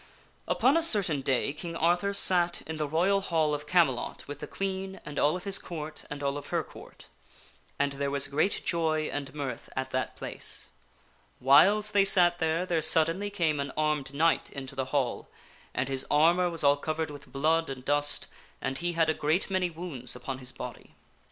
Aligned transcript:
UPON 0.47 0.75
a 0.77 0.81
certain 0.81 1.21
day 1.21 1.53
King 1.53 1.75
Arthur 1.75 2.11
sat 2.11 2.61
in 2.63 2.77
the 2.77 2.87
Royal 2.87 3.21
Hall 3.21 3.53
of 3.53 3.67
Camelot 3.67 4.27
with 4.27 4.39
the 4.39 4.47
Queen 4.47 4.99
and 5.05 5.19
all 5.19 5.35
of 5.35 5.43
his 5.43 5.59
Court 5.59 6.05
and 6.09 6.23
all 6.23 6.39
of 6.39 6.47
her 6.47 6.63
Court. 6.63 7.05
And 7.77 7.91
there 7.91 8.09
was 8.09 8.27
great 8.27 8.65
joy 8.65 9.09
and 9.13 9.31
mirth 9.35 9.69
at 9.75 9.91
that 9.91 10.15
place. 10.15 10.71
Whiles 11.37 11.91
they 11.91 12.03
sat 12.03 12.39
there, 12.39 12.65
there 12.65 12.81
suddenly 12.81 13.29
came 13.29 13.59
an 13.59 13.71
armed 13.77 14.11
knight 14.11 14.49
into 14.49 14.73
the 14.73 14.85
Hall, 14.85 15.29
and 15.71 15.87
his 15.87 16.03
armor 16.09 16.49
was 16.49 16.63
all 16.63 16.77
covered 16.77 17.11
with 17.11 17.31
blood 17.31 17.69
and 17.69 17.85
dust, 17.85 18.25
and 18.59 18.79
he 18.79 18.93
had 18.93 19.07
a 19.07 19.13
great 19.13 19.51
many 19.51 19.69
wounds 19.69 20.15
upon 20.15 20.39
his 20.39 20.51
body. 20.51 20.95